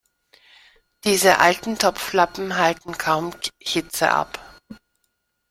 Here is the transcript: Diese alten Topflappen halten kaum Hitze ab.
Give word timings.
Diese 1.03 1.37
alten 1.37 1.77
Topflappen 1.77 2.57
halten 2.57 2.97
kaum 2.97 3.35
Hitze 3.59 4.09
ab. 4.09 4.57